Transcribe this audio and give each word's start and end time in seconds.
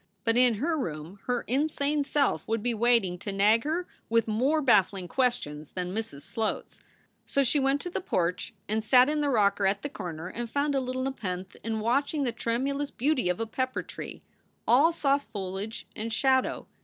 But 0.23 0.35
in 0.35 0.55
her 0.55 0.75
room 0.75 1.19
her 1.25 1.41
insane 1.43 2.03
self 2.03 2.47
would 2.47 2.63
be 2.63 2.73
waiting 2.73 3.19
to 3.19 3.31
nag 3.31 3.65
her 3.65 3.85
with 4.09 4.27
more 4.27 4.59
baffling 4.59 5.07
questions 5.07 5.73
than 5.73 5.93
Mrs. 5.93 6.21
Sloat 6.23 6.65
s. 6.65 6.79
So 7.23 7.43
she 7.43 7.59
went 7.59 7.81
to 7.81 7.89
the 7.91 8.01
porch 8.01 8.51
and 8.67 8.83
sat 8.83 9.09
in 9.09 9.21
the 9.21 9.29
rocker 9.29 9.67
at 9.67 9.83
the 9.83 9.89
corner 9.89 10.25
and 10.27 10.49
found 10.49 10.73
a 10.73 10.79
little 10.81 11.03
nepenthe 11.03 11.55
in 11.63 11.81
watching 11.81 12.23
the 12.23 12.31
tremulous 12.31 12.89
beauty 12.89 13.29
of 13.29 13.39
a 13.39 13.45
pepper 13.45 13.83
tree, 13.83 14.23
all 14.67 14.91
soft 14.91 15.29
foliage 15.29 15.85
and 15.95 16.11
shadow. 16.11 16.65